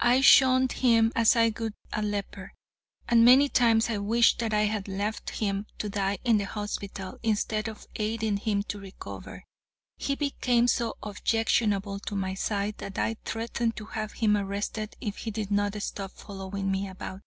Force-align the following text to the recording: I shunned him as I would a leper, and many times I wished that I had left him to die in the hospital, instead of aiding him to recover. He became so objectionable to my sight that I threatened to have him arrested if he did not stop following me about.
I 0.00 0.20
shunned 0.20 0.72
him 0.72 1.12
as 1.16 1.34
I 1.34 1.50
would 1.58 1.72
a 1.94 2.02
leper, 2.02 2.52
and 3.08 3.24
many 3.24 3.48
times 3.48 3.88
I 3.88 3.96
wished 3.96 4.38
that 4.40 4.52
I 4.52 4.64
had 4.66 4.86
left 4.86 5.30
him 5.30 5.64
to 5.78 5.88
die 5.88 6.18
in 6.24 6.36
the 6.36 6.44
hospital, 6.44 7.18
instead 7.22 7.68
of 7.68 7.86
aiding 7.96 8.36
him 8.36 8.64
to 8.64 8.78
recover. 8.78 9.44
He 9.96 10.14
became 10.14 10.68
so 10.68 10.98
objectionable 11.02 12.00
to 12.00 12.14
my 12.14 12.34
sight 12.34 12.76
that 12.76 12.98
I 12.98 13.16
threatened 13.24 13.74
to 13.76 13.86
have 13.86 14.12
him 14.12 14.36
arrested 14.36 14.94
if 15.00 15.16
he 15.16 15.30
did 15.30 15.50
not 15.50 15.80
stop 15.82 16.10
following 16.12 16.70
me 16.70 16.86
about. 16.86 17.22